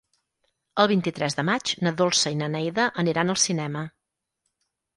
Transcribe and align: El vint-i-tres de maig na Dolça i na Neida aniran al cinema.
El 0.83 0.89
vint-i-tres 0.91 1.37
de 1.41 1.45
maig 1.49 1.75
na 1.89 1.93
Dolça 2.01 2.33
i 2.37 2.39
na 2.41 2.49
Neida 2.55 2.89
aniran 3.05 3.35
al 3.37 3.41
cinema. 3.45 3.87